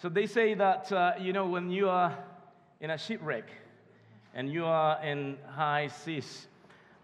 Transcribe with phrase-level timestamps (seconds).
[0.00, 2.16] So they say that, uh, you know, when you are
[2.80, 3.50] in a shipwreck
[4.32, 6.46] and you are in high seas,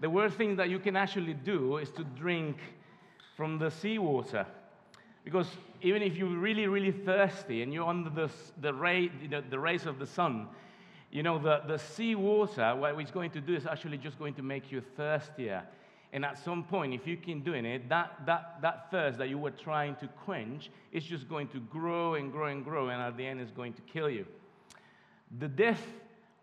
[0.01, 2.57] the worst thing that you can actually do is to drink
[3.37, 4.47] from the seawater.
[5.25, 5.49] Because
[5.83, 8.31] even if you're really, really thirsty and you're under the,
[8.61, 10.47] the, ray, the, the rays of the sun,
[11.11, 14.43] you know, the, the seawater, what it's going to do is actually just going to
[14.43, 15.65] make you thirstier.
[16.15, 19.37] And at some point, if you keep doing it, that, that, that thirst that you
[19.37, 23.17] were trying to quench is just going to grow and grow and grow, and at
[23.17, 24.25] the end, it's going to kill you.
[25.41, 25.85] The death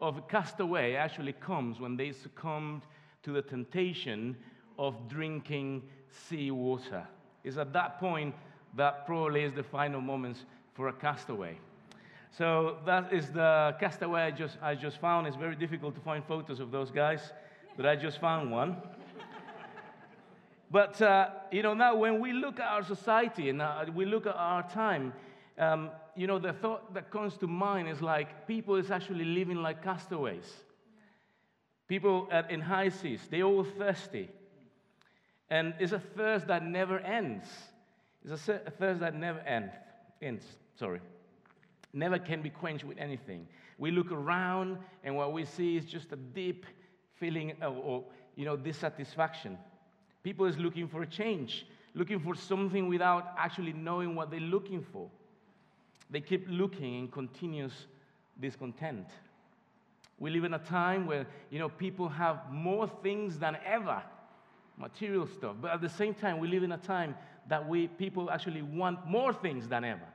[0.01, 2.81] of a castaway actually comes when they succumbed
[3.23, 4.35] to the temptation
[4.77, 5.83] of drinking
[6.27, 7.07] seawater.
[7.45, 8.35] It's at that point
[8.75, 11.57] that probably is the final moments for a castaway.
[12.37, 15.27] So that is the castaway I just, I just found.
[15.27, 17.21] It's very difficult to find photos of those guys,
[17.77, 18.75] but I just found one.
[20.71, 24.25] But, uh, you know, now when we look at our society and uh, we look
[24.25, 25.11] at our time,
[25.57, 29.57] um, you know, the thought that comes to mind is like people is actually living
[29.57, 30.49] like castaways.
[31.89, 34.29] People at, in high seas, they're all thirsty.
[35.49, 37.45] And it's a thirst that never ends.
[38.23, 39.73] It's a thirst that never ends.
[40.21, 40.45] ends
[40.79, 41.01] sorry.
[41.91, 43.45] Never can be quenched with anything.
[43.77, 46.65] We look around and what we see is just a deep
[47.15, 48.03] feeling of, of
[48.37, 49.57] you know, dissatisfaction.
[50.23, 55.09] People is looking for change, looking for something without actually knowing what they're looking for.
[56.09, 57.87] They keep looking in continuous
[58.39, 59.07] discontent.
[60.19, 64.03] We live in a time where, you know, people have more things than ever,
[64.77, 65.55] material stuff.
[65.59, 67.15] But at the same time, we live in a time
[67.47, 70.07] that we, people actually want more things than ever,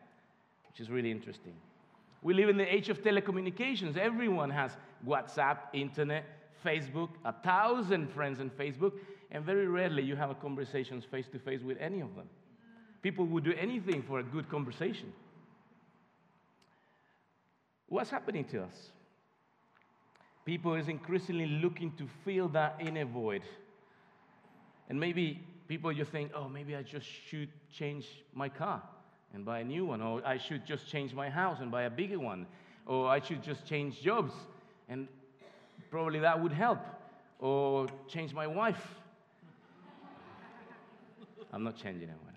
[0.69, 1.55] which is really interesting.
[2.23, 3.97] We live in the age of telecommunications.
[3.97, 4.77] Everyone has
[5.07, 6.25] WhatsApp, internet,
[6.65, 8.93] Facebook, a thousand friends on Facebook,
[9.31, 12.29] and very rarely you have a conversation face to face with any of them.
[13.03, 15.13] People would do anything for a good conversation.
[17.89, 18.91] What's happening to us?
[20.45, 23.43] People is increasingly looking to fill that inner void.
[24.89, 28.83] And maybe people you think, oh, maybe I just should change my car
[29.35, 31.91] and buy a new one, or I should just change my house and buy a
[31.91, 32.47] bigger one,
[32.87, 34.33] or I should just change jobs,
[34.89, 35.09] and
[35.91, 36.79] probably that would help,
[37.41, 38.81] or change my wife.
[41.57, 42.35] I'm not changing anyone.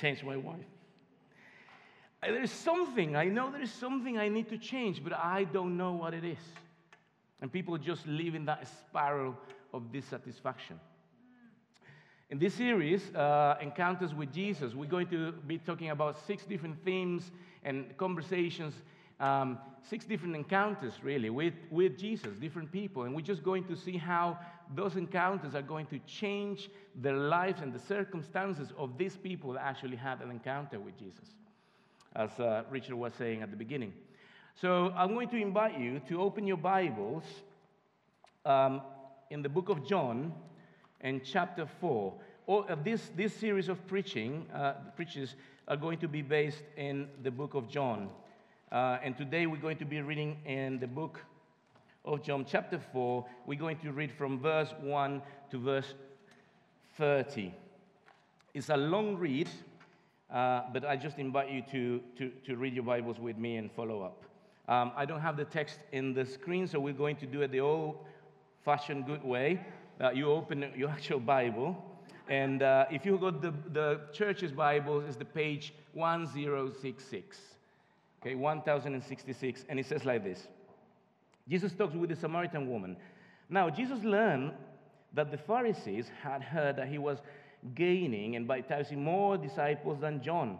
[0.00, 0.64] change my wife.
[2.22, 5.92] There's something, I know there is something I need to change, but I don't know
[5.92, 6.38] what it is.
[7.42, 9.36] And people just live in that spiral
[9.74, 10.80] of dissatisfaction.
[12.30, 16.82] In this series, uh, Encounters with Jesus, we're going to be talking about six different
[16.82, 17.30] themes
[17.62, 18.72] and conversations,
[19.20, 23.04] um, six different encounters, really, with, with Jesus, different people.
[23.04, 24.38] And we're just going to see how
[24.74, 26.70] those encounters are going to change
[27.02, 31.34] the lives and the circumstances of these people that actually had an encounter with Jesus
[32.16, 33.92] as uh, Richard was saying at the beginning.
[34.60, 37.24] So I'm going to invite you to open your Bibles
[38.44, 38.82] um,
[39.30, 40.32] in the book of John
[41.00, 42.14] and chapter 4.
[42.46, 45.36] All, uh, this, this series of preaching, uh, preaches
[45.68, 48.10] are going to be based in the book of John.
[48.72, 51.24] Uh, and today we're going to be reading in the book
[52.04, 53.26] of John, chapter 4.
[53.44, 55.20] We're going to read from verse 1
[55.50, 55.94] to verse
[56.96, 57.52] 30.
[58.54, 59.48] It's a long read,
[60.32, 63.72] uh, but I just invite you to, to, to, read your Bibles with me and
[63.72, 64.22] follow up.
[64.68, 67.50] Um, I don't have the text in the screen, so we're going to do it
[67.50, 67.96] the old
[68.64, 69.66] fashioned good way.
[70.00, 71.76] Uh, you open your actual Bible,
[72.28, 77.50] and uh, if you go to the, the church's Bible, it's the page 1066.
[78.20, 80.46] Okay, 1066, and it says like this
[81.48, 82.96] Jesus talks with the Samaritan woman.
[83.48, 84.52] Now, Jesus learned
[85.14, 87.18] that the Pharisees had heard that he was
[87.74, 90.58] gaining and baptizing more disciples than John.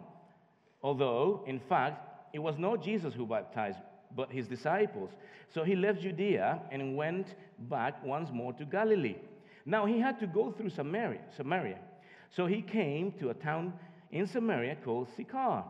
[0.83, 3.77] Although, in fact, it was not Jesus who baptized,
[4.15, 5.11] but his disciples.
[5.53, 7.35] So he left Judea and went
[7.69, 9.17] back once more to Galilee.
[9.65, 11.21] Now he had to go through Samaria.
[11.37, 11.77] Samaria.
[12.31, 13.73] So he came to a town
[14.11, 15.63] in Samaria called Sychar,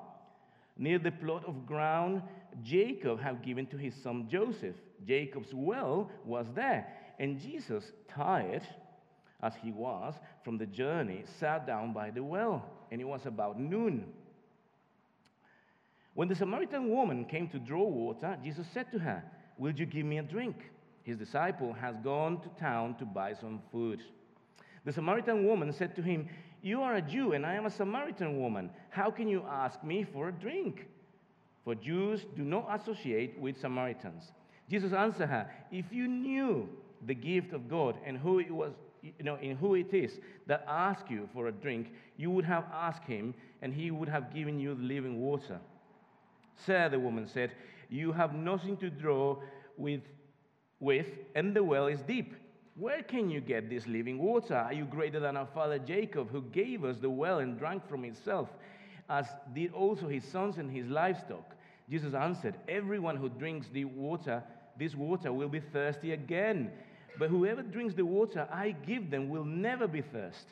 [0.82, 2.24] near the plot of ground
[2.64, 4.76] Jacob had given to his son Joseph.
[5.08, 6.88] Jacob's well was there,
[7.20, 8.64] and Jesus, tired
[9.42, 13.60] as he was from the journey, sat down by the well, and it was about
[13.60, 14.06] noon.
[16.14, 19.24] When the Samaritan woman came to draw water, Jesus said to her,
[19.58, 20.56] Will you give me a drink?
[21.04, 24.02] His disciple has gone to town to buy some food.
[24.84, 26.28] The Samaritan woman said to him,
[26.62, 28.70] You are a Jew, and I am a Samaritan woman.
[28.90, 30.88] How can you ask me for a drink?
[31.64, 34.32] For Jews do not associate with Samaritans.
[34.70, 36.70] Jesus answered her, If you knew
[37.06, 40.64] the gift of God and who it was you know, in who it is that
[40.68, 44.60] asked you for a drink, you would have asked him, and he would have given
[44.60, 45.60] you the living water.
[46.66, 47.52] Sir, the woman said,
[47.90, 49.38] You have nothing to draw
[49.78, 50.02] with,
[50.80, 52.36] with, and the well is deep.
[52.76, 54.56] Where can you get this living water?
[54.56, 58.06] Are you greater than our father Jacob, who gave us the well and drank from
[58.06, 58.50] itself,
[59.10, 61.56] as did also his sons and his livestock?
[61.90, 64.42] Jesus answered, Everyone who drinks the water,
[64.80, 66.72] this water, will be thirsty again.
[67.20, 70.50] But whoever drinks the water I give them will never be thirsty.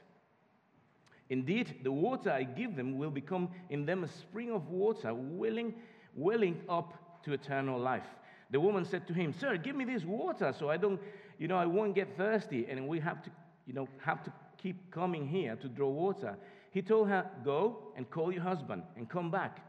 [1.30, 5.74] Indeed, the water I give them will become in them a spring of water, welling,
[6.16, 8.08] welling up to eternal life.
[8.52, 11.00] The woman said to him, Sir, give me this water so I don't,
[11.40, 13.32] you know, I won't get thirsty and we have to,
[13.66, 16.38] you know, have to keep coming here to draw water.
[16.72, 19.60] He told her, Go and call your husband and come back.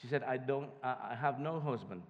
[0.00, 2.02] She said, I don't, I have no husband.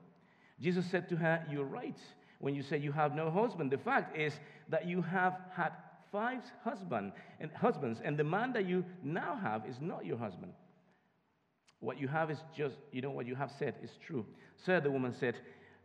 [0.60, 1.96] Jesus said to her, You're right
[2.40, 3.70] when you say you have no husband.
[3.70, 4.34] The fact is
[4.68, 5.70] that you have had
[6.10, 10.52] five husband and husbands, and the man that you now have is not your husband.
[11.80, 14.26] What you have is just, you know, what you have said is true.
[14.64, 15.36] Sir, the woman said,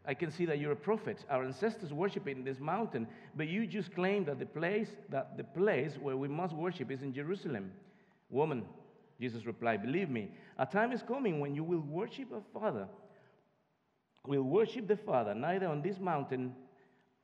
[0.05, 1.23] I can see that you're a prophet.
[1.29, 5.43] Our ancestors worship in this mountain, but you just claim that the place that the
[5.43, 7.71] place where we must worship is in Jerusalem.
[8.29, 8.65] Woman,
[9.19, 12.87] Jesus replied, Believe me, a time is coming when you will worship a Father
[14.25, 16.53] will worship the Father neither on this mountain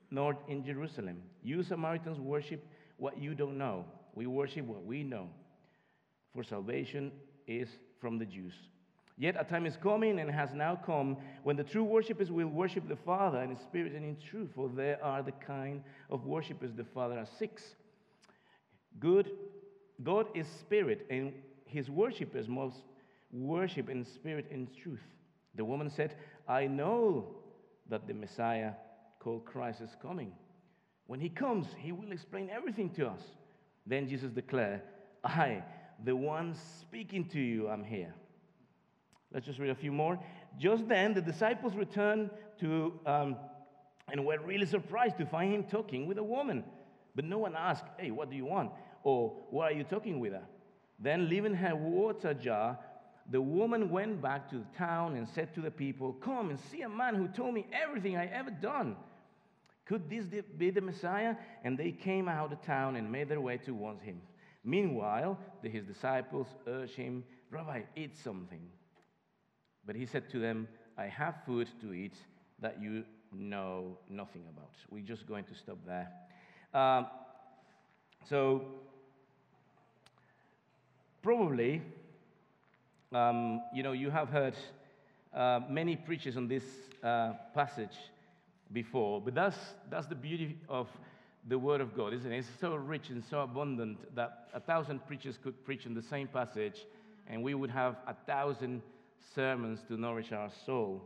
[0.09, 1.21] nor in Jerusalem.
[1.44, 2.65] You Samaritans worship
[2.97, 3.85] what you don't know.
[4.15, 5.29] We worship what we know.
[6.33, 7.12] For salvation
[7.45, 7.69] is
[8.00, 8.53] from the Jews.
[9.18, 12.88] Yet a time is coming and has now come when the true worshippers will worship
[12.88, 15.81] the Father in spirit and in truth, for there are the kind
[16.12, 17.64] of worshippers the Father six.
[19.00, 19.31] Good,
[20.04, 21.34] God is spirit, and
[21.66, 22.84] his worshippers must
[23.31, 25.02] worship in spirit and truth.
[25.56, 26.16] The woman said,
[26.48, 27.28] I know
[27.90, 28.74] that the Messiah
[29.20, 30.31] called Christ is coming.
[31.08, 33.22] When he comes, he will explain everything to us.
[33.88, 34.81] Then Jesus declared,
[35.24, 35.63] I,
[36.04, 38.13] the one speaking to you, am here.
[39.33, 40.19] Let's just read a few more.
[40.57, 42.29] Just then, the disciples returned
[42.59, 43.35] to, um,
[44.12, 46.63] and were really surprised to find him talking with a woman.
[47.15, 48.71] But no one asked, Hey, what do you want?
[49.03, 50.44] Or, Why are you talking with her?
[51.00, 52.79] Then, leaving her water jar,
[53.29, 56.81] the woman went back to the town and said to the people, Come and see
[56.81, 58.95] a man who told me everything I ever done.
[59.85, 60.25] Could this
[60.57, 61.35] be the Messiah?
[61.63, 64.21] And they came out of town and made their way towards him.
[64.63, 68.62] Meanwhile, his disciples urged him, Rabbi, eat something.
[69.88, 70.68] But he said to them,
[70.98, 72.13] I have food to eat
[72.60, 73.04] that you
[73.34, 74.74] know nothing about.
[74.92, 76.12] We're just going to stop there.
[76.74, 77.07] Um,
[78.30, 78.66] so,
[81.24, 81.81] probably
[83.13, 84.56] um, you know, you have heard
[85.34, 86.63] uh, many preachers on this
[87.04, 87.95] uh, passage
[88.74, 89.57] before, but that's,
[89.89, 90.89] that's the beauty of
[91.48, 92.39] the Word of God, isn't it?
[92.39, 96.28] It's so rich and so abundant that a thousand preachers could preach on the same
[96.28, 96.86] passage,
[97.28, 98.81] and we would have a thousand
[99.36, 101.02] sermons to nourish our soul.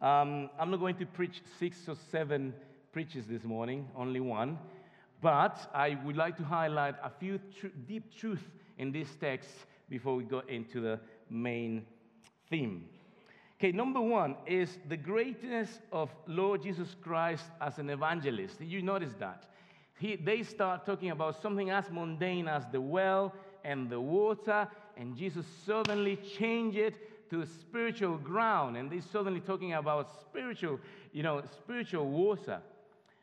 [0.00, 2.52] Um, I'm not going to preach six or seven
[2.92, 4.58] preachers this morning, only one,
[5.22, 8.42] but I would like to highlight a few tr- deep truths
[8.78, 9.48] in this text
[9.88, 11.00] before we go into the
[11.30, 11.86] main
[12.50, 12.88] theme.
[13.58, 18.58] Okay, number one is the greatness of Lord Jesus Christ as an evangelist.
[18.58, 19.46] Did you notice that?
[19.98, 23.32] He, they start talking about something as mundane as the well
[23.64, 29.40] and the water, and Jesus suddenly changed it to a spiritual ground, and they're suddenly
[29.40, 30.80] talking about spiritual,
[31.12, 32.60] you know, spiritual water.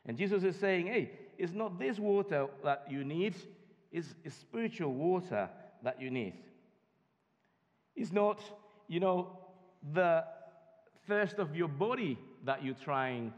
[0.05, 3.35] And Jesus is saying, hey, it's not this water that you need,
[3.91, 5.49] it's, it's spiritual water
[5.83, 6.33] that you need
[7.95, 8.41] It's not,
[8.87, 9.37] you know,
[9.93, 10.23] the
[11.07, 13.33] thirst of your body that you're trying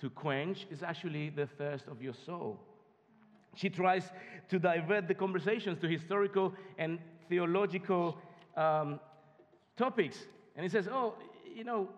[0.00, 2.60] to quench, it's actually the thirst of your soul.
[3.54, 4.10] She tries
[4.48, 8.18] to divert the conversations to historical and theological
[8.56, 9.00] um,
[9.76, 10.18] topics.
[10.56, 11.14] And he says, Oh,
[11.54, 11.88] you know,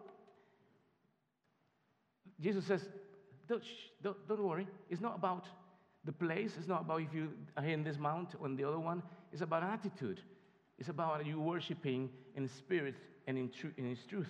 [2.41, 2.83] Jesus says,
[3.49, 3.63] don't,
[4.03, 4.67] don't, don't, worry.
[4.91, 5.47] It's not about
[6.05, 6.53] the place.
[6.59, 9.03] It's not about if you are here in this mount or in the other one.
[9.33, 10.21] It's about attitude.
[10.79, 14.29] It's about you worshiping in spirit and in, in His truth.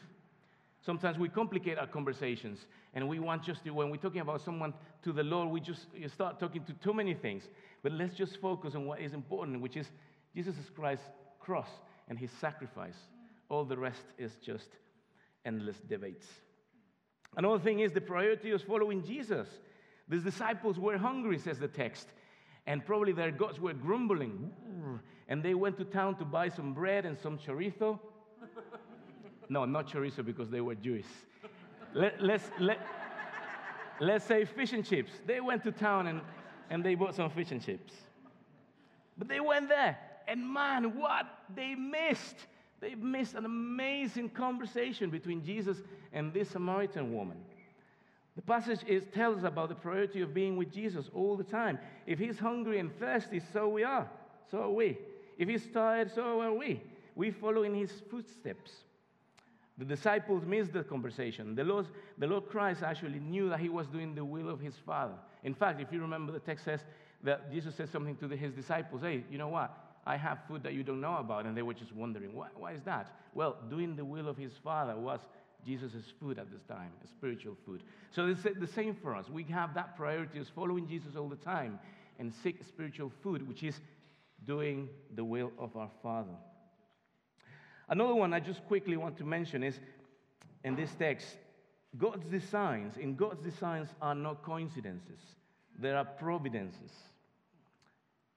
[0.85, 4.73] Sometimes we complicate our conversations and we want just to, when we're talking about someone
[5.03, 7.43] to the Lord, we just start talking to too many things.
[7.83, 9.89] But let's just focus on what is important, which is
[10.35, 11.07] Jesus Christ's
[11.41, 11.69] cross
[12.09, 12.95] and His sacrifice.
[13.49, 14.69] All the rest is just
[15.45, 16.27] endless debates.
[17.37, 19.49] Another thing is the priority is following Jesus.
[20.09, 22.09] The disciples were hungry, says the text,
[22.67, 24.51] and probably their gods were grumbling
[25.29, 27.99] and they went to town to buy some bread and some chorizo.
[29.49, 31.07] no, not chorizo because they were Jewish.
[31.95, 32.79] Let, let's, let,
[34.01, 35.13] let's say fish and chips.
[35.27, 36.21] They went to town and
[36.71, 37.95] and they bought some fish and chips.
[39.17, 39.99] But they went there,
[40.29, 42.37] and man, what they missed!
[42.81, 45.79] They missed an amazing conversation between Jesus
[46.13, 47.39] and this Samaritan woman.
[48.37, 51.79] The passage is, tells about the priority of being with Jesus all the time.
[52.07, 54.09] If he's hungry and thirsty, so we are.
[54.51, 54.99] So are we.
[55.39, 56.83] If he's tired, so are we.
[57.15, 58.73] We follow in his footsteps.
[59.79, 61.55] The disciples missed the conversation.
[61.55, 61.87] The Lord,
[62.19, 65.15] the Lord Christ actually knew that he was doing the will of his Father.
[65.43, 66.81] In fact, if you remember, the text says
[67.23, 69.86] that Jesus said something to the, his disciples Hey, you know what?
[70.07, 71.47] I have food that you don't know about.
[71.47, 73.17] And they were just wondering, why, why is that?
[73.35, 75.21] Well, doing the will of his Father was
[75.67, 77.83] Jesus' food at this time, spiritual food.
[78.13, 79.29] So it's the same for us.
[79.29, 81.81] We have that priority as following Jesus all the time
[82.19, 83.81] and seek spiritual food, which is
[84.45, 86.37] doing the will of our Father.
[87.89, 89.79] Another one I just quickly want to mention is
[90.65, 91.27] in this text,
[91.99, 95.21] God's designs, in God's designs are not coincidences,
[95.79, 96.91] there are providences.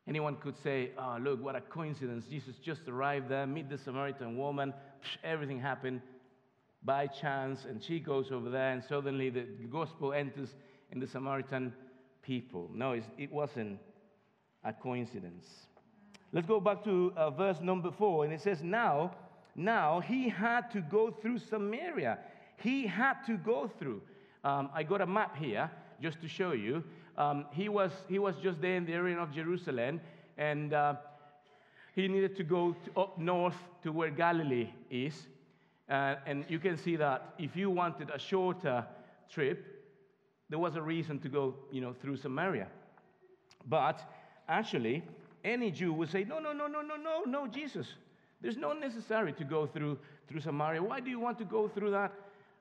[0.09, 2.25] Anyone could say, oh, look, what a coincidence.
[2.27, 4.73] Jesus just arrived there, meet the Samaritan woman,
[5.03, 6.01] psh, everything happened
[6.83, 10.49] by chance, and she goes over there, and suddenly the gospel enters
[10.91, 11.71] in the Samaritan
[12.23, 12.71] people.
[12.73, 13.77] No, it wasn't
[14.63, 15.45] a coincidence.
[16.33, 19.15] Let's go back to uh, verse number four, and it says, Now,
[19.55, 22.17] now he had to go through Samaria.
[22.57, 24.01] He had to go through.
[24.43, 25.69] Um, I got a map here
[26.01, 26.83] just to show you.
[27.19, 29.99] Um, he, was, he was just there in the area of Jerusalem,
[30.37, 30.95] and uh,
[31.93, 35.27] he needed to go to up north to where Galilee is.
[35.89, 38.85] Uh, and you can see that if you wanted a shorter
[39.29, 39.65] trip,
[40.49, 42.67] there was a reason to go, you know, through Samaria.
[43.67, 44.01] But
[44.47, 45.03] actually,
[45.43, 47.87] any Jew would say, no, no, no, no, no, no, no, Jesus.
[48.39, 49.97] There's no necessary to go through,
[50.29, 50.81] through Samaria.
[50.81, 52.13] Why do you want to go through that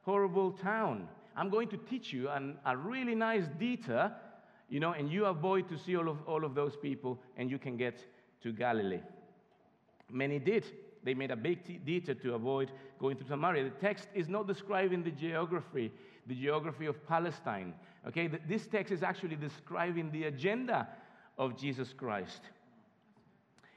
[0.02, 1.06] horrible town?
[1.36, 4.10] I'm going to teach you an, a really nice detour,
[4.68, 7.58] you know, and you avoid to see all of, all of those people and you
[7.58, 8.04] can get
[8.42, 9.00] to Galilee.
[10.10, 10.64] Many did.
[11.04, 13.64] They made a big detour to avoid going through Samaria.
[13.64, 15.92] The text is not describing the geography,
[16.26, 17.74] the geography of Palestine.
[18.06, 20.88] Okay, this text is actually describing the agenda
[21.38, 22.40] of Jesus Christ.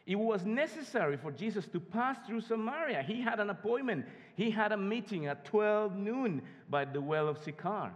[0.05, 3.03] It was necessary for Jesus to pass through Samaria.
[3.03, 4.05] He had an appointment.
[4.35, 7.91] He had a meeting at 12 noon by the well of Sychar.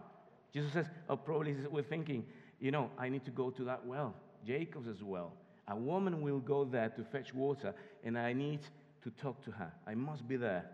[0.53, 2.25] Jesus says, Oh, probably we're thinking,
[2.59, 4.13] you know, I need to go to that well,
[4.45, 5.33] Jacob's as well.
[5.67, 8.61] A woman will go there to fetch water, and I need
[9.03, 9.71] to talk to her.
[9.87, 10.65] I must be there.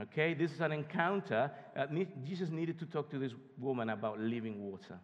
[0.00, 1.50] Okay, this is an encounter.
[1.76, 1.86] Uh,
[2.24, 4.98] Jesus needed to talk to this woman about living water.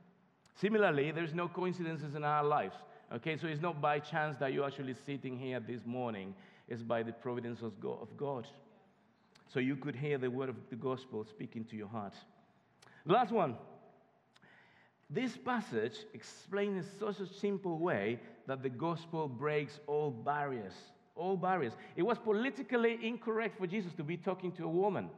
[0.61, 2.75] Similarly, there's no coincidences in our lives.
[3.13, 6.35] Okay, so it's not by chance that you're actually sitting here this morning,
[6.69, 8.47] it's by the providence of God.
[9.53, 12.15] So you could hear the word of the gospel speaking to your heart.
[13.05, 13.57] Last one.
[15.11, 20.73] This passage explains in such a simple way that the gospel breaks all barriers.
[21.17, 21.73] All barriers.
[21.97, 25.11] It was politically incorrect for Jesus to be talking to a woman.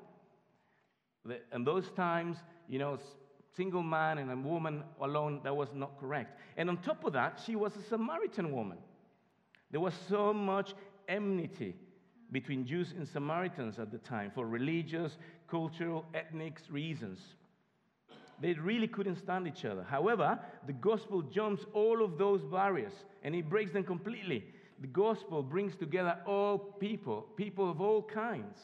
[1.53, 2.99] In those times, you know,
[3.55, 6.41] single man and a woman alone, that was not correct.
[6.57, 8.79] And on top of that, she was a Samaritan woman.
[9.71, 10.75] There was so much
[11.07, 11.77] enmity
[12.33, 15.19] between Jews and Samaritans at the time for religious,
[15.49, 17.19] cultural, ethnic reasons.
[18.43, 19.87] They really couldn't stand each other.
[19.89, 24.45] However, the gospel jumps all of those barriers and it breaks them completely.
[24.81, 28.59] The gospel brings together all people, people of all kinds.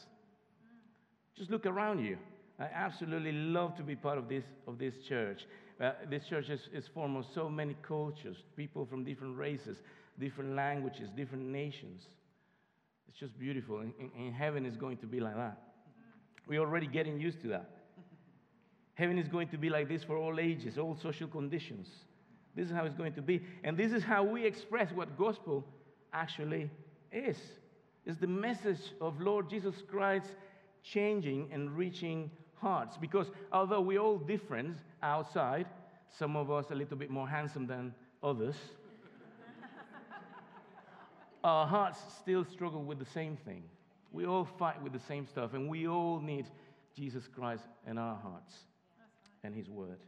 [1.37, 2.17] Just look around you.
[2.59, 5.43] I absolutely love to be part of this, of this church.
[5.79, 9.77] Uh, this church is, is formed of so many cultures, people from different races,
[10.19, 12.01] different languages, different nations.
[13.07, 13.79] It's just beautiful.
[13.79, 15.57] And, and heaven is going to be like that.
[16.49, 17.78] We're already getting used to that.
[18.99, 21.87] Heaven is going to be like this for all ages, all social conditions.
[22.53, 23.41] This is how it's going to be.
[23.63, 25.65] And this is how we express what gospel
[26.11, 26.69] actually
[27.09, 27.37] is.
[28.05, 30.31] It's the message of Lord Jesus Christ
[30.83, 32.97] changing and reaching hearts.
[32.97, 35.67] Because although we're all different outside,
[36.17, 38.55] some of us a little bit more handsome than others,
[41.45, 43.63] our hearts still struggle with the same thing.
[44.11, 46.47] We all fight with the same stuff, and we all need
[46.93, 48.65] Jesus Christ in our hearts
[49.43, 49.99] and His Word.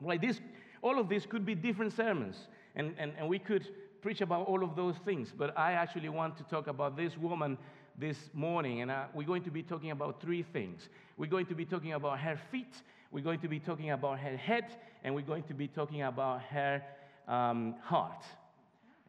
[0.00, 0.40] Like this,
[0.82, 2.36] all of this could be different sermons,
[2.74, 3.66] and, and, and we could
[4.00, 7.58] preach about all of those things, but I actually want to talk about this woman
[7.98, 10.88] this morning, and uh, we're going to be talking about three things.
[11.18, 12.74] We're going to be talking about her feet,
[13.10, 14.64] we're going to be talking about her head,
[15.04, 16.82] and we're going to be talking about her
[17.28, 18.24] um, heart.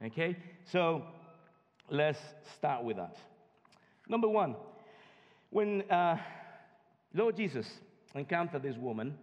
[0.04, 0.36] Okay?
[0.72, 1.04] So
[1.90, 2.20] let's
[2.56, 3.16] start with that.
[4.10, 4.56] Number one,
[5.52, 6.18] when uh,
[7.14, 7.68] Lord Jesus
[8.16, 9.18] encountered this woman,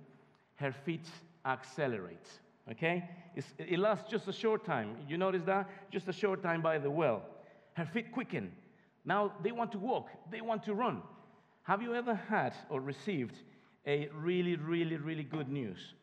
[0.57, 1.07] her feet
[1.45, 2.27] accelerate.
[2.71, 3.09] Okay?
[3.35, 4.97] It's, it lasts just a short time.
[5.09, 5.69] You notice that?
[5.91, 7.23] Just a short time by the well.
[7.75, 8.53] Her feet quicken.
[9.05, 11.03] Now they want to walk, they want to run.
[11.63, 13.37] Have you ever had or received
[13.87, 15.95] a really, really, really good news?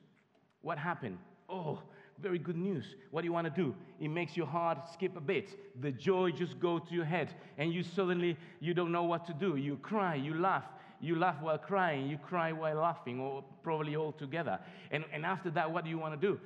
[0.61, 1.17] What happened?
[1.49, 1.79] Oh,
[2.21, 2.85] very good news.
[3.11, 3.75] What do you want to do?
[3.99, 5.49] It makes your heart skip a bit.
[5.81, 9.33] The joy just go to your head, and you suddenly you don't know what to
[9.33, 9.55] do.
[9.57, 10.63] You cry, you laugh,
[11.01, 14.59] you laugh while crying, you cry while laughing, or probably all together.
[14.91, 16.39] And, and after that, what do you want to do?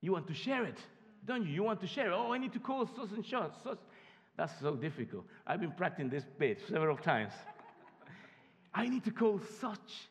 [0.00, 0.78] You want to share it,
[1.26, 1.52] don't you?
[1.52, 2.14] You want to share it.
[2.14, 3.78] Oh, I need to call such and such.
[4.36, 5.26] That's so difficult.
[5.46, 7.34] I've been practicing this bit several times.
[8.74, 10.08] I need to call such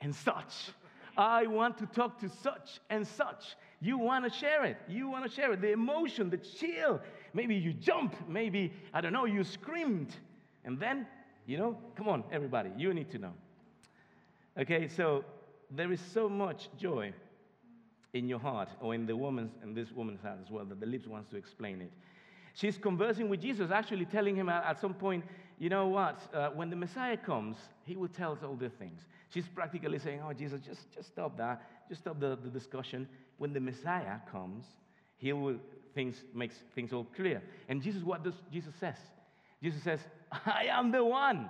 [0.00, 0.72] and such.
[1.16, 3.56] I want to talk to such and such.
[3.80, 4.78] You want to share it.
[4.88, 5.60] You want to share it.
[5.60, 7.00] The emotion, the chill.
[7.34, 8.14] Maybe you jump.
[8.28, 10.14] Maybe, I don't know, you screamed.
[10.64, 11.06] And then,
[11.46, 13.32] you know, come on, everybody, you need to know.
[14.58, 15.24] Okay, so
[15.70, 17.12] there is so much joy
[18.12, 20.86] in your heart, or in the woman's in this woman's heart as well, that the
[20.86, 21.90] lips wants to explain it.
[22.54, 25.24] She's conversing with Jesus, actually telling him at, some point,
[25.62, 29.02] you know what, uh, when the Messiah comes, he will tell us all the things.
[29.32, 31.62] She's practically saying, oh, Jesus, just, just stop that.
[31.88, 33.06] Just stop the, the discussion.
[33.38, 34.64] When the Messiah comes,
[35.18, 35.58] he will
[35.94, 37.40] things makes things all clear.
[37.68, 38.96] And Jesus, what does Jesus says?
[39.62, 40.00] Jesus says,
[40.46, 41.48] I am the one.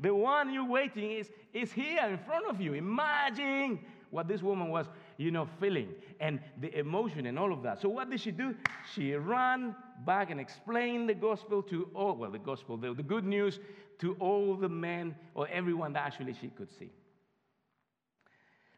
[0.00, 2.74] The one you're waiting is, is here in front of you.
[2.74, 3.78] Imagine
[4.12, 5.88] what this woman was, you know, feeling
[6.20, 7.80] and the emotion and all of that.
[7.80, 8.54] So what did she do?
[8.94, 13.24] She ran back and explained the gospel to all, well, the gospel, the, the good
[13.24, 13.58] news
[14.00, 16.90] to all the men or everyone that actually she could see.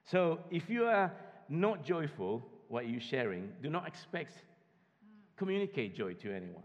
[0.04, 1.12] So if you are
[1.48, 4.34] not joyful, what you're sharing, do not expect
[5.36, 6.62] communicate joy to anyone.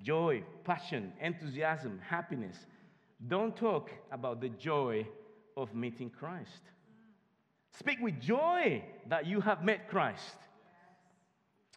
[0.00, 2.56] Joy, passion, enthusiasm, happiness.
[3.28, 5.06] Don't talk about the joy
[5.54, 6.62] of meeting Christ.
[7.78, 10.36] Speak with joy that you have met Christ.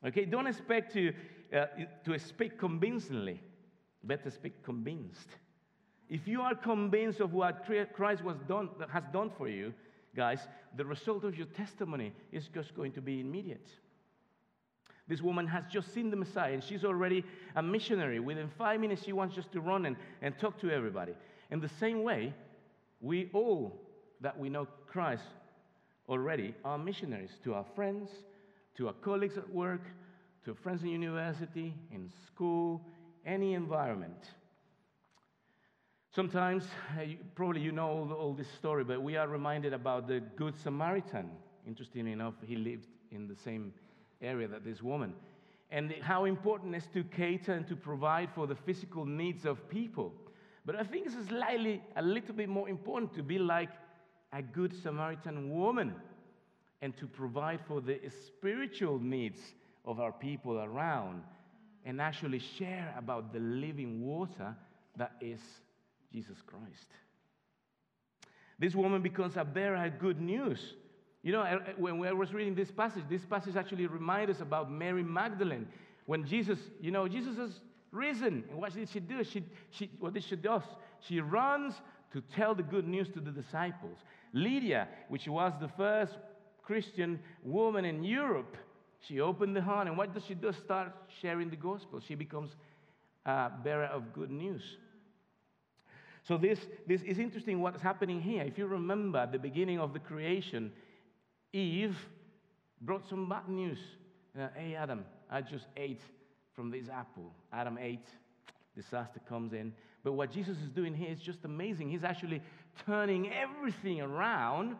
[0.05, 1.11] Okay, don't expect to,
[1.53, 1.65] uh,
[2.05, 3.41] to speak convincingly.
[4.03, 5.29] Better speak convinced.
[6.07, 9.73] If you are convinced of what Christ was done, has done for you,
[10.15, 13.67] guys, the result of your testimony is just going to be immediate.
[15.07, 17.23] This woman has just seen the Messiah and she's already
[17.55, 18.19] a missionary.
[18.19, 21.13] Within five minutes, she wants just to run and, and talk to everybody.
[21.49, 22.33] In the same way,
[23.01, 23.81] we all
[24.21, 25.23] that we know Christ
[26.07, 28.09] already are missionaries to our friends,
[28.75, 29.81] to our colleagues at work,
[30.45, 32.81] to friends in university, in school,
[33.25, 34.31] any environment.
[36.15, 36.63] Sometimes,
[36.97, 37.03] uh,
[37.35, 41.29] probably you know all, all, this story, but we are reminded about the Good Samaritan.
[41.67, 43.73] Interestingly enough, he lived in the same
[44.21, 45.13] area that this woman.
[45.69, 49.69] And how important it is to cater and to provide for the physical needs of
[49.69, 50.13] people.
[50.65, 53.69] But I think it's slightly a little bit more important to be like
[54.33, 55.95] a good Samaritan woman
[56.81, 59.39] and to provide for the spiritual needs
[59.85, 61.23] of our people around
[61.85, 64.55] and actually share about the living water
[64.97, 65.39] that is
[66.11, 66.87] Jesus Christ.
[68.59, 70.73] This woman becomes a bearer of good news.
[71.23, 75.03] You know, when I was reading this passage, this passage actually reminds us about Mary
[75.03, 75.67] Magdalene.
[76.05, 77.51] When Jesus, you know, Jesus has
[77.91, 78.43] risen.
[78.49, 79.23] And what did she do?
[79.23, 80.61] She, she, what did she do?
[81.01, 81.73] She runs
[82.13, 83.97] to tell the good news to the disciples.
[84.33, 86.13] Lydia, which was the first
[86.63, 88.57] Christian woman in Europe,
[89.07, 89.87] she opened the heart.
[89.87, 90.51] And what does she do?
[90.51, 92.01] Start sharing the gospel.
[92.05, 92.51] She becomes
[93.25, 94.61] a bearer of good news.
[96.27, 98.43] So this, this is interesting what's happening here.
[98.43, 100.73] If you remember the beginning of the creation,
[101.53, 101.95] Eve
[102.81, 103.77] brought some bad news.
[104.37, 106.01] Uh, hey, Adam, I just ate
[106.53, 107.31] from this apple.
[107.53, 108.07] Adam ate,
[108.75, 109.71] disaster comes in.
[110.03, 111.89] But what Jesus is doing here is just amazing.
[111.89, 112.41] He's actually
[112.85, 114.75] turning everything around.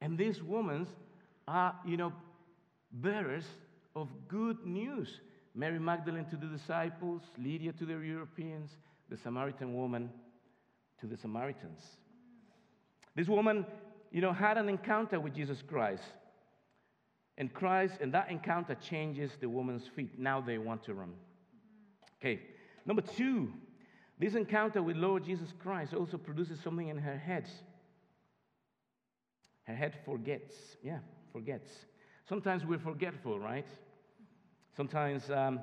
[0.00, 0.86] And these women
[1.46, 2.12] are, you know,
[2.92, 3.44] bearers
[3.96, 5.20] of good news.
[5.54, 8.70] Mary Magdalene to the disciples, Lydia to the Europeans,
[9.08, 10.10] the Samaritan woman
[11.00, 11.82] to the Samaritans.
[13.16, 13.66] This woman,
[14.12, 16.04] you know, had an encounter with Jesus Christ.
[17.36, 20.18] And Christ, and that encounter changes the woman's feet.
[20.18, 21.14] Now they want to run.
[22.20, 22.40] Okay.
[22.84, 23.52] Number two,
[24.18, 27.48] this encounter with Lord Jesus Christ also produces something in her head.
[29.64, 30.54] Her head forgets.
[30.82, 30.98] Yeah,
[31.32, 31.70] forgets.
[32.28, 33.66] Sometimes we're forgetful, right?
[34.76, 35.60] Sometimes, um,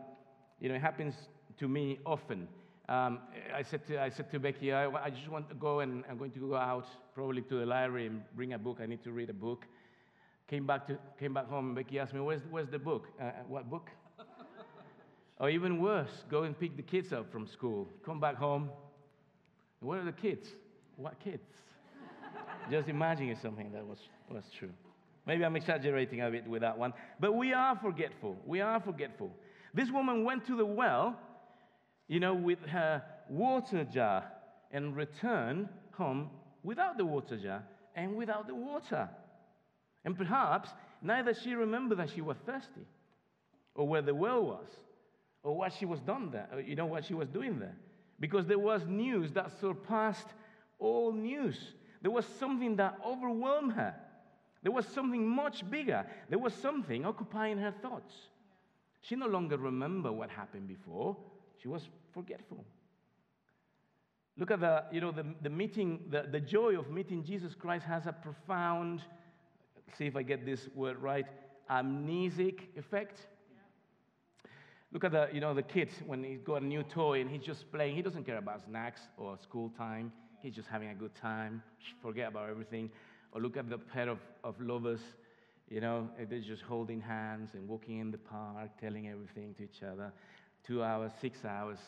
[0.60, 1.16] you know, it happens
[1.60, 2.48] to me often.
[2.88, 3.20] Um,
[3.54, 6.18] I, said to, I said to Becky, I, I, just want to go and I'm
[6.18, 8.78] going to go out probably to the library and bring a book.
[8.82, 9.66] I need to read a book.
[10.48, 13.08] Came back, to, came back home Becky asked me, where's, where's the book?
[13.20, 13.90] Uh what book?
[15.40, 17.88] Or even worse, go and pick the kids up from school.
[18.06, 18.70] Come back home.
[19.82, 20.48] Where are the kids?
[20.96, 21.44] What kids?
[22.72, 24.72] just imagining something that was, was true.
[25.28, 28.38] Maybe I'm exaggerating a bit with that one, but we are forgetful.
[28.46, 29.32] We are forgetful.
[29.74, 31.20] This woman went to the well,
[32.08, 34.24] you know, with her water jar
[34.72, 36.30] and returned home
[36.64, 37.64] without the water jar
[37.96, 39.10] and without the water.
[40.06, 40.70] And perhaps
[41.02, 42.86] neither she remembered that she was thirsty
[43.74, 44.68] or where the well was
[45.46, 47.78] or what she was done there, you know, what she was doing there.
[48.20, 50.28] Because there was news that surpassed
[50.80, 51.58] all news.
[52.02, 53.94] There was something that overwhelmed her.
[54.64, 56.06] There was something much bigger.
[56.30, 58.14] There was something occupying her thoughts.
[59.02, 61.16] She no longer remembered what happened before.
[61.62, 62.66] She was forgetful.
[64.38, 67.86] Look at the, you know, the, the meeting, the, the joy of meeting Jesus Christ
[67.86, 69.02] has a profound,
[69.96, 71.28] see if I get this word right,
[71.70, 73.28] amnesic effect.
[74.96, 77.42] Look at the, you know, the kid when he's got a new toy and he's
[77.42, 77.98] just playing.
[77.98, 80.10] He doesn't care about snacks or school time.
[80.42, 81.62] He's just having a good time.
[82.02, 82.90] Forget about everything.
[83.34, 85.02] Or look at the pair of, of lovers,
[85.70, 89.64] you know, eh, they're just holding hands and walking in the park, telling everything to
[89.64, 90.14] each other.
[90.66, 91.80] Two hours, six hours,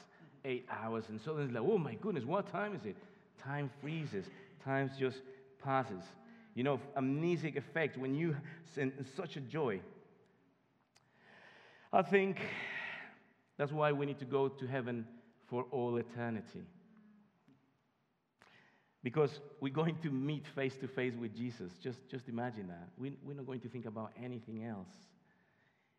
[0.44, 1.06] eight hours.
[1.08, 2.98] And so it's like, oh my goodness, what time is it?
[3.42, 4.26] Time freezes.
[4.66, 5.22] Time just
[5.64, 6.04] passes.
[6.56, 8.36] You know, amnesic effect when you
[8.76, 9.80] send such a joy.
[11.94, 12.42] I think
[13.58, 15.06] that's why we need to go to heaven
[15.50, 16.64] for all eternity.
[19.04, 21.72] Because we're going to meet face to face with Jesus.
[21.82, 22.90] Just, just imagine that.
[22.98, 24.90] We, we're not going to think about anything else.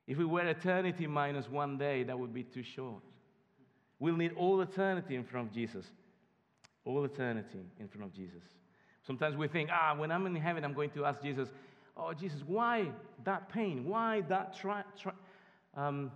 [0.06, 3.02] If we were eternity minus one day, that would be too short.
[3.98, 5.86] We'll need all eternity in front of Jesus.
[6.84, 8.42] All eternity in front of Jesus.
[9.06, 11.48] Sometimes we think, ah, when I'm in heaven, I'm going to ask Jesus,
[11.96, 12.88] oh, Jesus, why
[13.24, 13.86] that pain?
[13.86, 15.12] Why that tri- tri-
[15.74, 16.10] um,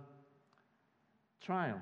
[1.43, 1.81] trial.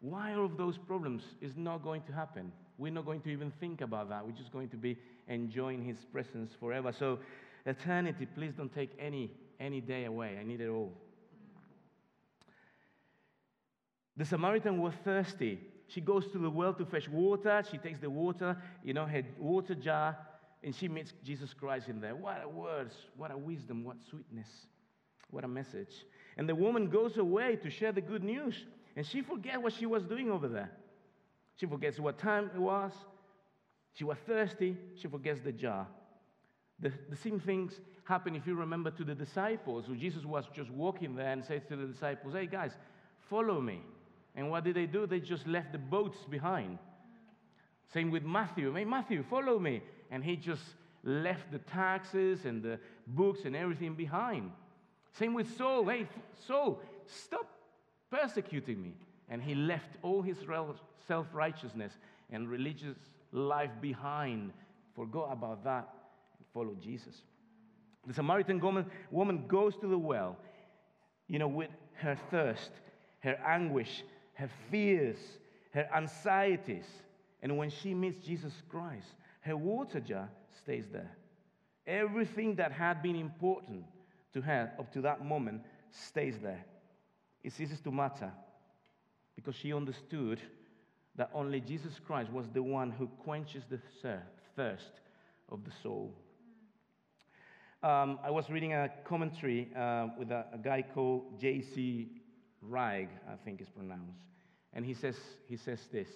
[0.00, 2.52] Why all of those problems is not going to happen?
[2.78, 4.24] We're not going to even think about that.
[4.24, 4.96] We're just going to be
[5.28, 6.92] enjoying His presence forever.
[6.92, 7.18] So,
[7.66, 10.38] eternity, please don't take any, any day away.
[10.40, 10.92] I need it all.
[14.16, 15.60] The Samaritan was thirsty.
[15.88, 17.62] She goes to the well to fetch water.
[17.70, 20.16] She takes the water, you know, her water jar,
[20.62, 22.14] and she meets Jesus Christ in there.
[22.14, 24.48] What a words, what a wisdom, what sweetness,
[25.30, 26.04] what a message.
[26.36, 28.54] And the woman goes away to share the good news.
[28.96, 30.70] And she forgets what she was doing over there.
[31.56, 32.92] She forgets what time it was.
[33.92, 34.76] She was thirsty.
[34.94, 35.86] She forgets the jar.
[36.80, 39.84] The, the same things happen, if you remember, to the disciples.
[39.86, 42.72] So Jesus was just walking there and says to the disciples, Hey guys,
[43.28, 43.82] follow me.
[44.34, 45.06] And what did they do?
[45.06, 46.78] They just left the boats behind.
[47.92, 48.72] Same with Matthew.
[48.72, 49.82] Hey, Matthew, follow me.
[50.10, 50.62] And he just
[51.02, 54.50] left the taxes and the books and everything behind.
[55.12, 55.86] Same with Saul.
[55.86, 56.06] Hey,
[56.46, 57.46] Saul, stop
[58.10, 58.94] persecuting me.
[59.28, 60.38] And he left all his
[61.06, 61.92] self righteousness
[62.30, 62.96] and religious
[63.32, 64.52] life behind,
[64.94, 65.88] forgot about that,
[66.38, 67.22] and followed Jesus.
[68.06, 70.36] The Samaritan woman, woman goes to the well,
[71.28, 72.70] you know, with her thirst,
[73.20, 74.02] her anguish,
[74.34, 75.18] her fears,
[75.72, 76.86] her anxieties.
[77.42, 79.06] And when she meets Jesus Christ,
[79.42, 81.10] her water jar stays there.
[81.86, 83.84] Everything that had been important
[84.32, 86.64] to her up to that moment stays there.
[87.42, 88.32] It ceases to matter
[89.34, 90.40] because she understood
[91.16, 93.80] that only Jesus Christ was the one who quenches the
[94.56, 94.92] thirst
[95.48, 96.14] of the soul.
[97.82, 102.10] Um, I was reading a commentary uh, with a, a, guy called J.C.
[102.60, 104.20] Wright, I think it's pronounced,
[104.74, 105.16] and he says,
[105.46, 106.08] he says this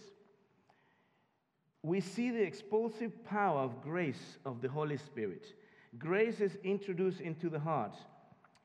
[1.82, 5.54] We see the expulsive power of grace of the Holy Spirit
[5.98, 7.94] Grace is introduced into the heart,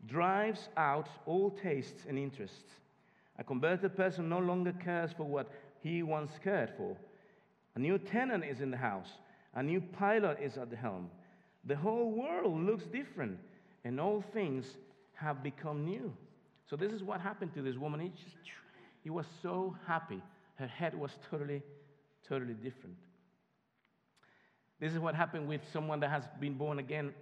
[0.07, 2.73] drives out all tastes and interests.
[3.37, 5.49] A converted person no longer cares for what
[5.81, 6.97] he once cared for.
[7.75, 9.09] A new tenant is in the house,
[9.55, 11.09] a new pilot is at the helm.
[11.65, 13.37] The whole world looks different,
[13.83, 14.77] and all things
[15.13, 16.13] have become new.
[16.69, 17.99] So, this is what happened to this woman.
[17.99, 18.35] He, just,
[19.03, 20.21] he was so happy.
[20.55, 21.63] Her head was totally,
[22.27, 22.95] totally different.
[24.79, 27.13] This is what happened with someone that has been born again,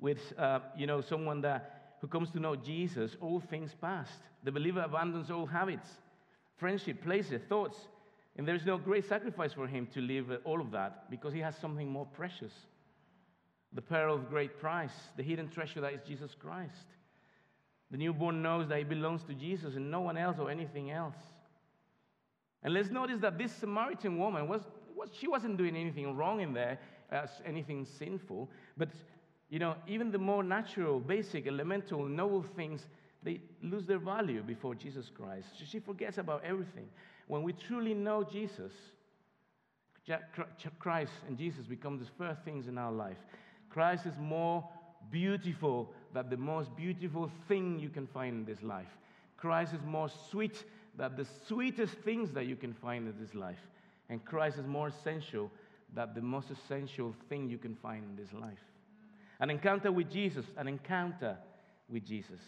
[0.00, 3.16] with uh, you know someone that who comes to know Jesus.
[3.20, 4.12] All things past.
[4.44, 5.88] The believer abandons all habits,
[6.56, 7.76] friendship, places, thoughts,
[8.36, 11.40] and there is no great sacrifice for him to leave all of that because he
[11.40, 12.52] has something more precious.
[13.72, 16.86] The pearl of great price, the hidden treasure that is Jesus Christ.
[17.90, 21.16] The newborn knows that he belongs to Jesus and no one else or anything else.
[22.62, 24.62] And let's notice that this Samaritan woman was
[24.98, 26.78] was, she wasn't doing anything wrong in there,
[27.12, 28.50] uh, anything sinful.
[28.76, 28.90] But,
[29.48, 32.82] you know, even the more natural, basic, elemental, noble things,
[33.22, 35.48] they lose their value before Jesus Christ.
[35.66, 36.88] She forgets about everything.
[37.26, 38.72] When we truly know Jesus,
[40.78, 43.18] Christ and Jesus become the first things in our life.
[43.68, 44.66] Christ is more
[45.10, 48.88] beautiful than the most beautiful thing you can find in this life.
[49.36, 50.64] Christ is more sweet
[50.96, 53.58] than the sweetest things that you can find in this life.
[54.08, 55.50] And Christ is more essential
[55.94, 58.58] than the most essential thing you can find in this life.
[59.40, 61.36] An encounter with Jesus, an encounter
[61.88, 62.40] with Jesus.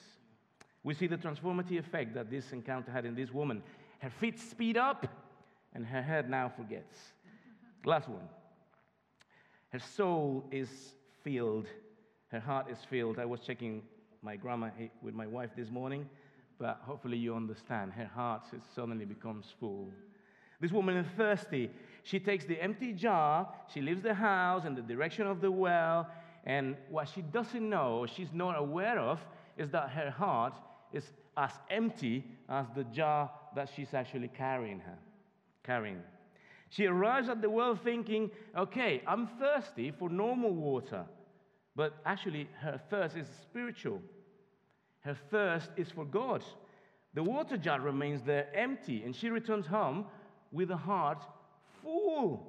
[0.82, 3.62] We see the transformative effect that this encounter had in this woman.
[4.00, 5.06] Her feet speed up,
[5.74, 6.96] and her head now forgets.
[7.84, 8.28] Last one.
[9.70, 10.68] Her soul is
[11.22, 11.66] filled,
[12.28, 13.18] her heart is filled.
[13.18, 13.82] I was checking
[14.22, 16.08] my grammar eh, with my wife this morning,
[16.58, 17.92] but hopefully you understand.
[17.92, 18.42] Her heart
[18.74, 19.88] suddenly becomes full.
[20.60, 21.70] This woman is thirsty.
[22.02, 26.08] She takes the empty jar, she leaves the house in the direction of the well,
[26.44, 29.20] and what she doesn't know, she's not aware of,
[29.58, 30.54] is that her heart
[30.92, 31.04] is
[31.36, 34.98] as empty as the jar that she's actually carrying her,
[35.64, 36.00] carrying.
[36.70, 41.04] She arrives at the well thinking, okay, I'm thirsty for normal water.
[41.76, 44.00] But actually, her thirst is spiritual.
[45.00, 46.44] Her thirst is for God.
[47.14, 50.06] The water jar remains there empty, and she returns home
[50.52, 51.22] with a heart
[51.82, 52.46] full,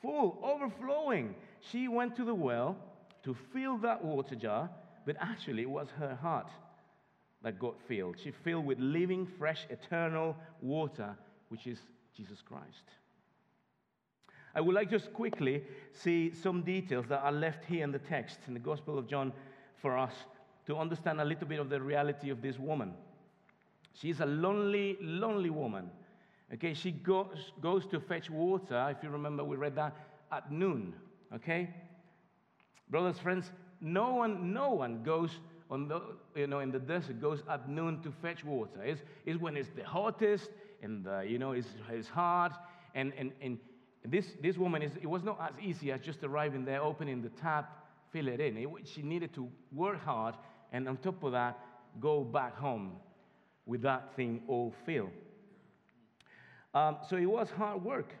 [0.00, 1.34] full, overflowing.
[1.60, 2.76] She went to the well
[3.24, 4.70] to fill that water jar,
[5.06, 6.50] but actually, it was her heart
[7.42, 8.16] that got filled.
[8.22, 11.16] She filled with living, fresh, eternal water,
[11.48, 11.78] which is
[12.16, 12.84] Jesus Christ.
[14.54, 18.38] I would like just quickly see some details that are left here in the text
[18.46, 19.32] in the Gospel of John
[19.80, 20.12] for us
[20.66, 22.92] to understand a little bit of the reality of this woman.
[23.94, 25.90] She's a lonely, lonely woman.
[26.54, 28.94] Okay, she goes, goes to fetch water.
[28.94, 29.96] If you remember, we read that
[30.30, 30.94] at noon.
[31.34, 31.70] Okay?
[32.90, 35.30] Brothers, friends, no one, no one goes
[35.70, 36.02] on the,
[36.34, 38.82] you know, in the desert goes at noon to fetch water.
[38.84, 40.50] It's, it's when it's the hottest
[40.82, 42.52] and the, you know, it's, it's hard.
[42.94, 43.58] And, and, and
[44.04, 47.30] this, this woman, is, it was not as easy as just arriving there, opening the
[47.30, 48.58] tap, fill it in.
[48.58, 50.34] It, she needed to work hard
[50.72, 51.58] and on top of that,
[51.98, 52.92] go back home
[53.64, 55.10] with that thing all filled.
[56.74, 58.14] Um, so it was hard work.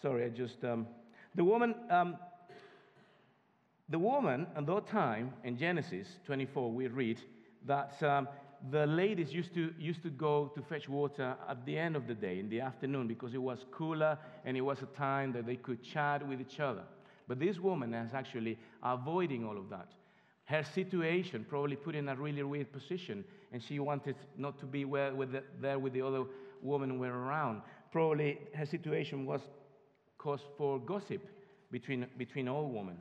[0.00, 0.64] Sorry, I just.
[0.64, 0.86] Um,
[1.34, 2.16] the woman, um,
[3.88, 7.20] the woman at that time in Genesis 24, we read
[7.66, 8.28] that um,
[8.70, 12.14] the ladies used to, used to go to fetch water at the end of the
[12.14, 15.56] day, in the afternoon, because it was cooler and it was a time that they
[15.56, 16.82] could chat with each other.
[17.26, 19.88] But this woman is actually avoiding all of that.
[20.48, 24.86] Her situation probably put in a really weird position, and she wanted not to be
[24.86, 26.24] where, with the, there with the other
[26.62, 27.60] women were around.
[27.92, 29.42] Probably her situation was
[30.16, 31.20] cause for gossip
[31.70, 32.96] between, between all women.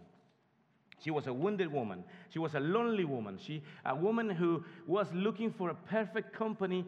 [1.02, 2.04] She was a wounded woman.
[2.34, 3.40] She was a lonely woman.
[3.42, 6.84] She, a woman who was looking for a perfect company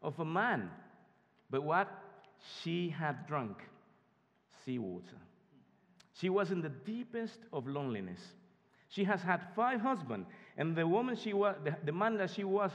[0.00, 0.70] of a man.
[1.50, 1.88] But what?
[2.62, 3.56] She had drunk
[4.64, 5.18] seawater.
[6.12, 8.20] She was in the deepest of loneliness.
[8.94, 12.44] She has had five husbands, and the woman she was, the, the man that she
[12.44, 12.70] was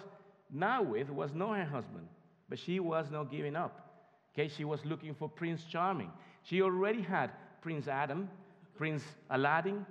[0.51, 2.07] now with was not her husband,
[2.49, 4.09] but she was not giving up.
[4.33, 6.11] Okay, she was looking for Prince Charming.
[6.43, 8.29] She already had Prince Adam,
[8.75, 9.85] Prince Aladdin,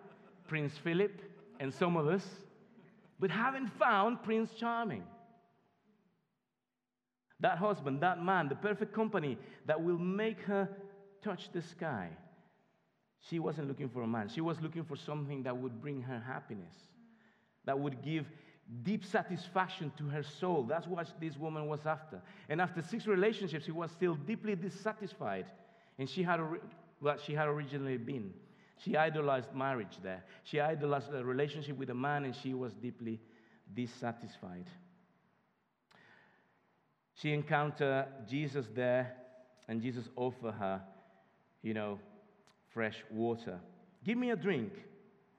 [0.47, 1.19] Prince Philip,
[1.61, 2.27] and some of us,
[3.19, 5.05] but haven't found Prince Charming.
[7.41, 10.69] That husband, that man, the perfect company that will make her
[11.23, 12.11] touch the sky.
[13.21, 14.29] She wasn't looking for a man.
[14.29, 16.75] She was looking for something that would bring her happiness,
[17.65, 18.27] that would give
[18.83, 20.63] deep satisfaction to her soul.
[20.63, 22.21] That's what this woman was after.
[22.49, 25.47] And after six relationships, she was still deeply dissatisfied.
[25.99, 26.41] And she had
[27.01, 28.33] what she had originally been.
[28.79, 30.23] She idolized marriage there.
[30.45, 33.21] She idolized a relationship with a man, and she was deeply
[33.75, 34.67] dissatisfied.
[37.15, 39.17] She encountered Jesus there,
[39.67, 40.81] and Jesus offered her,
[41.63, 41.99] you know,
[42.79, 43.59] fresh water.
[44.05, 44.73] Give me a drink.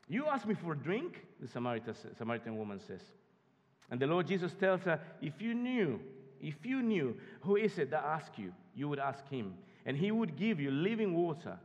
[0.10, 3.00] You ask me for a drink, the Samaritan, woman says.
[3.90, 6.02] And the Lord Jesus tells her, If you knew,
[6.42, 9.54] if you knew who is it that asked you, you would ask him,
[9.86, 11.58] and he would give you living water.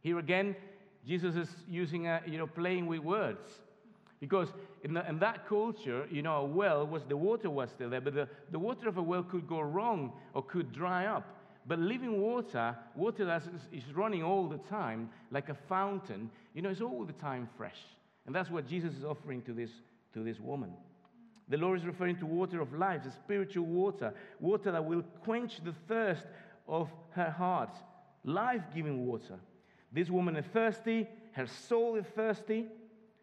[0.00, 0.56] Here again,
[1.06, 3.60] Jesus is using, a, you know, playing with words.
[4.18, 4.48] Because
[4.82, 8.00] in, the, in, that culture, you know, a well was the water was still there,
[8.00, 11.41] but the, the water of a well could go wrong or could dry up.
[11.66, 16.70] But living water, water that is, running all the time, like a fountain, you know,
[16.70, 17.78] it's all the time fresh.
[18.26, 19.70] And that's what Jesus is offering to this,
[20.14, 20.72] to this woman.
[21.48, 25.62] The Lord is referring to water of life, the spiritual water, water that will quench
[25.64, 26.24] the thirst
[26.66, 27.74] of her heart,
[28.24, 29.38] life giving water.
[29.92, 32.66] This woman is thirsty, her soul is thirsty.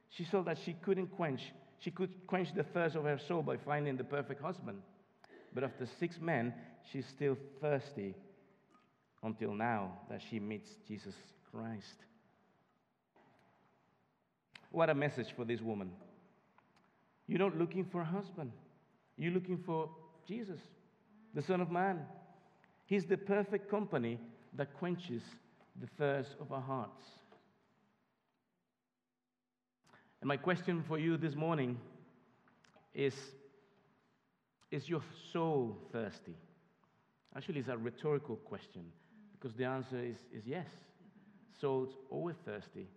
[0.09, 1.41] She saw that she couldn't quench.
[1.79, 4.81] She could quench the thirst of her soul by finding the perfect husband.
[5.53, 6.53] But after six men,
[6.91, 8.15] she's still thirsty
[9.23, 11.15] until now that she meets Jesus
[11.51, 12.05] Christ.
[14.71, 15.91] What a message for this woman.
[17.27, 18.51] You're not looking for a husband,
[19.17, 19.89] you're looking for
[20.27, 20.59] Jesus,
[21.33, 21.99] the Son of Man.
[22.85, 24.19] He's the perfect company
[24.55, 25.21] that quenches
[25.79, 27.03] the thirst of our hearts.
[30.21, 31.77] And my question for you this morning
[32.93, 33.13] is
[34.71, 35.01] Is your
[35.31, 36.35] soul thirsty?
[37.35, 38.83] Actually, it's a rhetorical question
[39.39, 40.67] because the answer is, is yes.
[41.59, 42.87] Soul's always thirsty.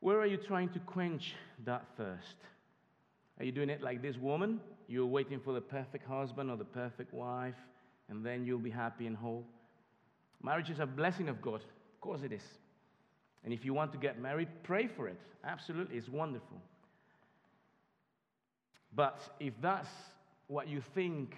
[0.00, 1.34] Where are you trying to quench
[1.64, 2.36] that thirst?
[3.38, 4.60] Are you doing it like this woman?
[4.88, 7.54] You're waiting for the perfect husband or the perfect wife,
[8.08, 9.46] and then you'll be happy and whole.
[10.42, 11.62] Marriage is a blessing of God.
[11.62, 12.42] Of course it is.
[13.44, 15.20] And if you want to get married, pray for it.
[15.44, 16.60] Absolutely, it's wonderful.
[18.94, 19.88] But if that's
[20.48, 21.34] what you think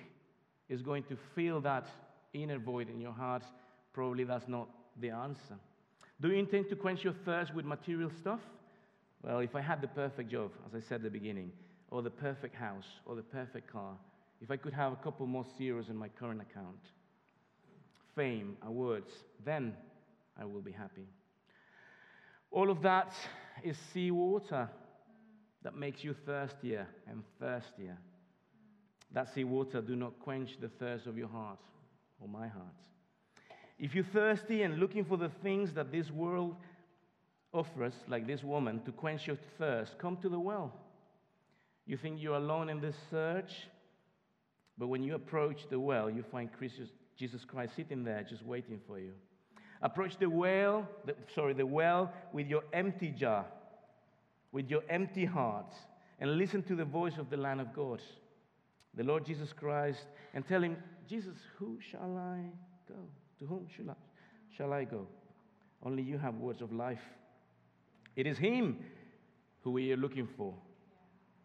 [0.69, 1.87] is going to fill that
[2.35, 3.45] inner void in your heart,
[3.93, 4.69] probably that's not
[5.01, 5.57] the answer.
[6.21, 8.41] Do you intend to quench your thirst with material stuff?
[9.23, 11.51] Well, if I had the perfect job, as I said at the beginning,
[11.91, 13.97] or the perfect house, or the perfect car,
[14.41, 16.91] if I could have a couple more zeros in my current account,
[18.15, 19.13] fame, awards,
[19.45, 19.75] then
[20.39, 21.07] I will be happy.
[22.51, 23.13] All of that
[23.63, 24.69] is seawater
[25.63, 27.97] that makes you thirstier and thirstier.
[29.13, 31.59] That seawater do not quench the thirst of your heart
[32.25, 32.65] or my heart.
[33.79, 36.57] If you're thirsty and looking for the things that this world
[37.53, 40.73] offers, like this woman, to quench your thirst, come to the well.
[41.87, 43.53] You think you're alone in this search,
[44.79, 46.49] but when you approach the well, you find
[47.17, 49.13] Jesus Christ sitting there just waiting for you.
[49.83, 53.45] Approach the well, the, sorry, the well with your empty jar,
[54.51, 55.75] with your empty heart,
[56.21, 58.01] and listen to the voice of the Lamb of God,
[58.95, 60.77] the Lord Jesus Christ, and tell him,
[61.09, 62.41] Jesus, who shall I
[62.89, 62.95] go?
[63.39, 63.95] To whom shall I,
[64.57, 65.07] shall I go?
[65.83, 67.03] Only you have words of life.
[68.17, 68.79] It is Him
[69.63, 70.55] who we are looking for,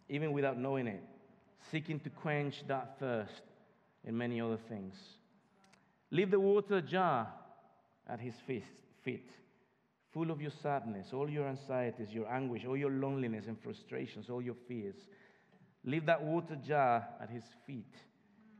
[0.07, 1.03] even without knowing it,
[1.71, 3.41] seeking to quench that thirst
[4.05, 4.95] and many other things.
[6.11, 7.27] Leave the water jar
[8.07, 9.29] at His feet,
[10.13, 14.41] full of your sadness, all your anxieties, your anguish, all your loneliness and frustrations, all
[14.41, 14.95] your fears.
[15.85, 17.93] Leave that water jar at His feet,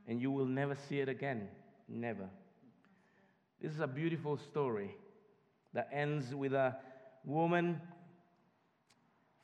[0.09, 1.47] and you will never see it again.
[1.87, 2.27] Never.
[3.61, 4.95] This is a beautiful story
[5.73, 6.75] that ends with a
[7.23, 7.79] woman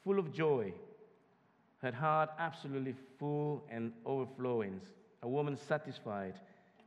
[0.03, 0.73] full of joy,
[1.81, 4.81] her heart absolutely full and overflowing,
[5.21, 6.33] a woman satisfied,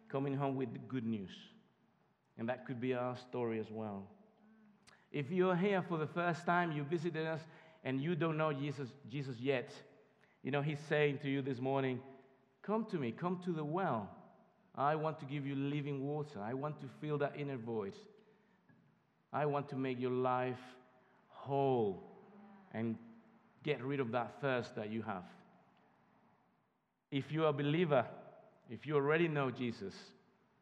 [0.09, 1.31] coming home with good news.
[2.37, 4.03] And that could be our story as well.
[5.13, 7.41] If you're here for the first time, you visited us,
[7.85, 9.73] and you don't know Jesus, Jesus yet,
[10.43, 12.01] you know, He's saying to you this morning,
[12.69, 14.11] Come to me, come to the well.
[14.75, 16.39] I want to give you living water.
[16.39, 17.95] I want to fill that inner void.
[19.33, 20.61] I want to make your life
[21.29, 22.03] whole
[22.75, 22.97] and
[23.65, 25.25] get rid of that thirst that you have.
[27.11, 28.05] If you're a believer,
[28.69, 29.95] if you already know Jesus,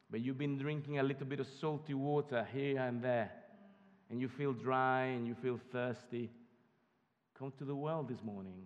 [0.09, 3.33] but you've been drinking a little bit of salty water here and there,
[4.11, 6.31] and you feel dry and you feel thirsty,
[7.37, 8.63] come to the well this morning.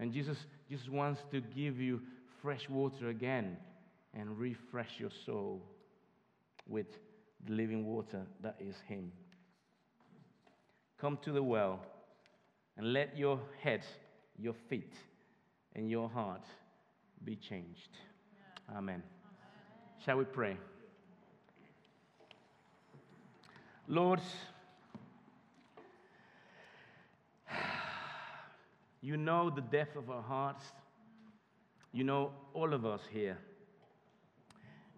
[0.00, 0.36] And Jesus,
[0.68, 2.00] Jesus wants to give you
[2.42, 3.56] fresh water again
[4.14, 5.62] and refresh your soul
[6.68, 6.86] with
[7.46, 9.12] the living water that is Him.
[11.00, 11.80] Come to the well
[12.76, 13.82] and let your head,
[14.38, 14.94] your feet,
[15.74, 16.44] and your heart
[17.24, 17.90] be changed.
[18.70, 18.80] Amen.
[18.80, 19.02] Amen.
[20.04, 20.56] Shall we pray?
[23.86, 24.20] Lord,
[29.00, 30.64] you know the depth of our hearts.
[31.92, 33.38] You know all of us here.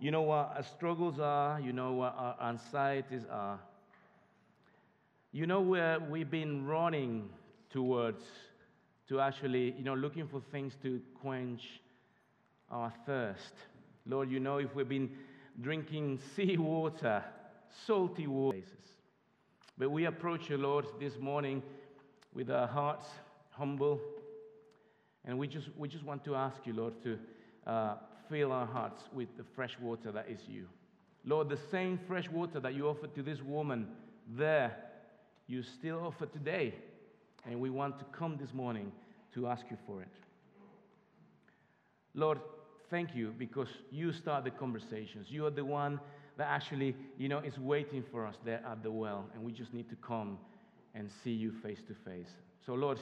[0.00, 1.60] You know what our struggles are.
[1.60, 3.58] You know what our anxieties are.
[5.32, 7.28] You know where we've been running
[7.70, 8.22] towards
[9.08, 11.80] to actually, you know, looking for things to quench
[12.70, 13.54] our thirst.
[14.06, 15.10] Lord, you know if we've been
[15.60, 17.24] drinking seawater,
[17.86, 18.58] salty water,
[19.76, 21.62] but we approach you, Lord, this morning
[22.32, 23.06] with our hearts
[23.50, 24.00] humble,
[25.24, 27.18] and we just, we just want to ask you, Lord, to
[27.66, 27.94] uh,
[28.28, 30.66] fill our hearts with the fresh water that is you.
[31.24, 33.88] Lord, the same fresh water that you offered to this woman
[34.36, 34.76] there,
[35.46, 36.74] you still offer today.
[37.46, 38.92] And we want to come this morning
[39.34, 40.08] to ask you for it.
[42.14, 42.38] Lord,
[42.90, 45.26] thank you because you start the conversations.
[45.30, 46.00] You are the one
[46.36, 49.26] that actually, you know, is waiting for us there at the well.
[49.34, 50.38] And we just need to come
[50.94, 52.30] and see you face to face.
[52.64, 52.98] So, Lord,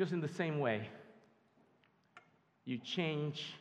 [0.00, 0.88] just in the same way,
[2.64, 3.52] you change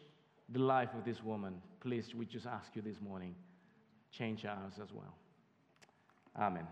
[0.47, 3.35] the life of this woman, please, we just ask you this morning,
[4.09, 5.13] change ours as well.
[6.39, 6.65] Amen.